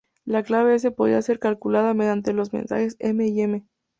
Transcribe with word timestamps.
La 0.25 0.41
clave 0.41 0.73
"s" 0.73 0.89
podría 0.89 1.21
ser 1.21 1.37
calculada 1.37 1.93
mediante 1.93 2.33
los 2.33 2.53
mensajes 2.53 2.95
"m" 2.97 3.27
y 3.27 3.39
"m". 3.41 3.67